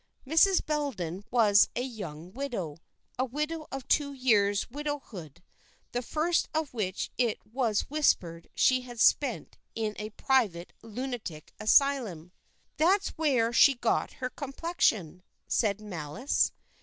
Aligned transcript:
Mrs. 0.25 0.65
Bellenden 0.65 1.23
was 1.29 1.69
a 1.75 1.83
young 1.83 2.33
widow, 2.33 2.79
a 3.19 3.25
widow 3.25 3.67
of 3.71 3.87
two 3.87 4.13
years' 4.13 4.67
widowhood, 4.67 5.43
the 5.91 6.01
first 6.01 6.49
of 6.55 6.73
which 6.73 7.11
it 7.19 7.37
was 7.45 7.81
whispered 7.81 8.49
she 8.55 8.81
had 8.81 8.99
spent 8.99 9.59
in 9.75 9.95
a 9.99 10.09
private 10.09 10.73
lunatic 10.81 11.53
asylum. 11.59 12.31
"That's 12.77 13.09
where 13.09 13.53
she 13.53 13.75
got 13.75 14.13
her 14.13 14.31
complexion," 14.31 15.21
said 15.47 15.79
Malice. 15.79 16.51